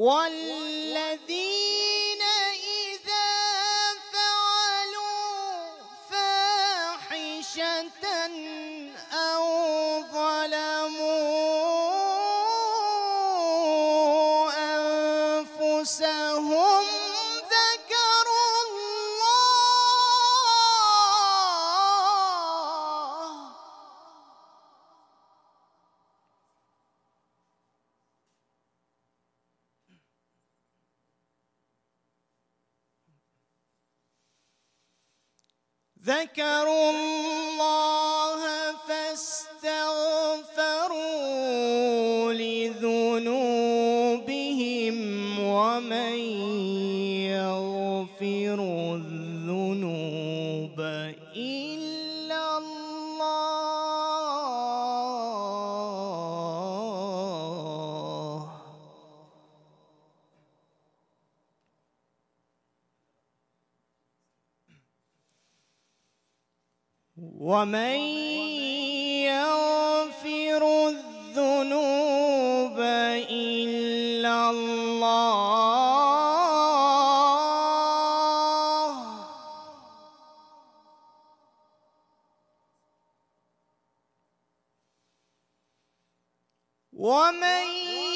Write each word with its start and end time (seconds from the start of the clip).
والذين 0.00 1.36
إذا 2.56 3.32
فعلوا 4.12 5.76
فاحشة 6.10 7.84
أو 9.12 9.44
ظلموا 10.02 11.20
أنفسهم 15.36 16.19
ذكروا 36.04 36.90
الله 36.90 37.39
ومن 67.20 67.98
يغفر 69.28 70.88
الذنوب 70.88 72.78
إلا 73.30 74.50
الله 74.50 75.30
ومن 86.92 88.09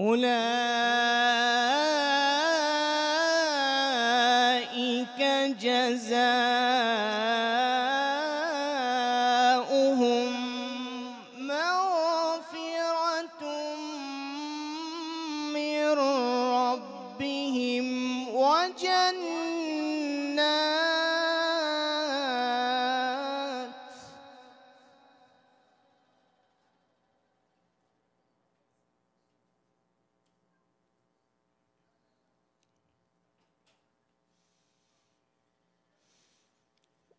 أولئك 0.00 0.30
جزاؤهم 5.60 7.59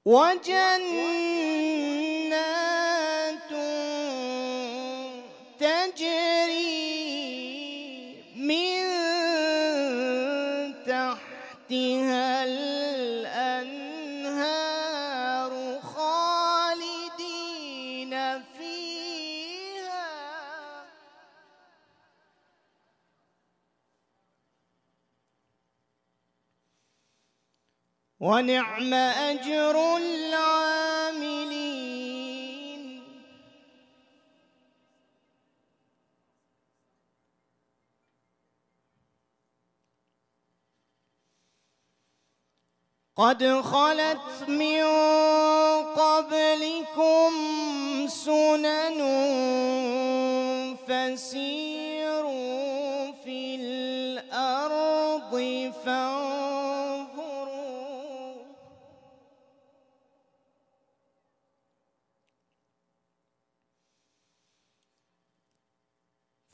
وجنات 0.06 1.39
ونعم 28.21 28.93
أجر 28.93 29.97
العاملين. 29.97 31.61
قد 43.17 43.61
خلت 43.61 44.49
من 44.49 44.83
قبلكم 45.95 47.31
سنن 48.07 49.01
فسيروا 50.88 51.81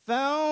فانظروا 0.07 0.46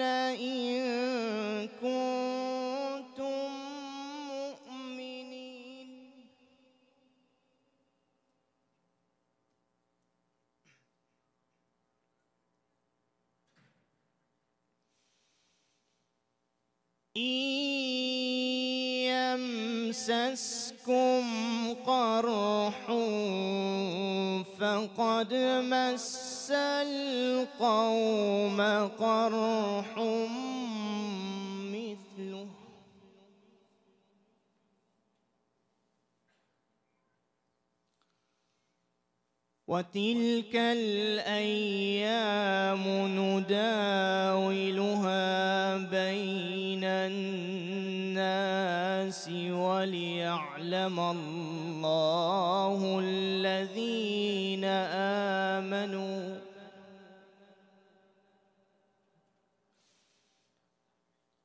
إن 0.00 1.68
كنتم 1.80 3.48
مؤمنين. 4.28 5.88
إن 17.16 17.43
يمسسكم 19.34 21.24
قرح 21.86 22.86
فقد 24.58 25.34
مس 25.70 26.50
القوم 26.86 28.60
قرح 28.98 29.98
مثله. 31.74 32.46
وتلك 39.66 40.54
الأيام 40.56 42.04
نداولها 43.18 44.56
بين 45.76 46.84
الناس 46.84 47.53
وليعلم 49.52 51.00
الله 51.00 53.00
الذين 53.00 54.64
آمنوا. 55.54 56.38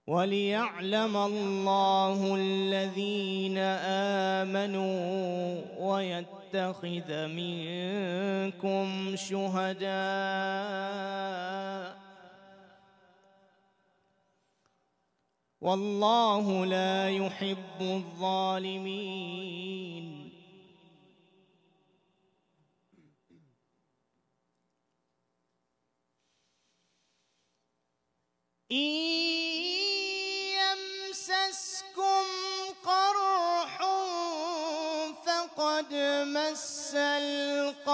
وليعلم 0.07 1.17
الله 1.17 2.35
الذين 2.35 3.57
آمنوا 4.47 5.61
ويتخذ 5.79 7.27
منكم 7.27 9.15
شهداء. 9.15 9.89
والله 15.61 16.65
لا 16.65 17.09
يحب 17.09 17.81
الظالمين. 17.81 19.29
إن 28.71 28.77
يمسسكم 31.09 32.25
قرح 32.85 33.79
فقد 35.25 35.93
مس 36.27 36.95
القوم 36.95 37.88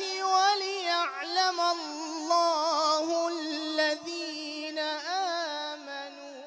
وليعلم 0.00 1.58
الله 1.76 3.06
الذين 3.28 4.78
آمنوا. 5.68 6.44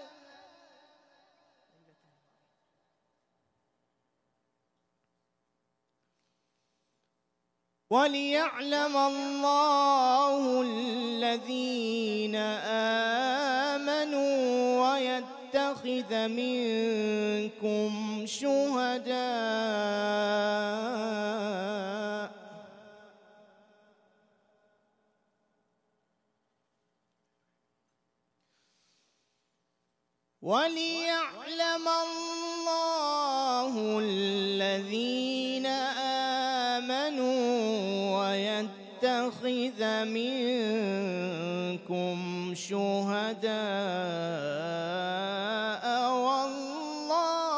وليعلم 7.90 8.98
الله 8.98 10.62
الذين 10.62 12.36
آمنوا. 12.36 13.27
ويتخذ 14.98 16.12
منكم 16.28 17.92
شهداء. 18.26 19.18
وليعلم 30.42 31.88
الله 31.88 33.74
الذين 34.00 35.27
ويتخذ 39.28 40.08
منكم 40.08 41.08
شهداء 42.56 43.54
والله 46.28 47.54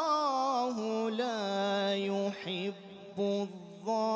لا 1.09 1.95
يحب 1.95 3.13
الظالمين. 3.19 4.09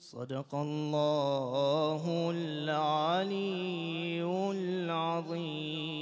صدق 0.00 0.54
الله 0.54 2.30
العلي 2.30 4.22
العظيم. 4.50 5.93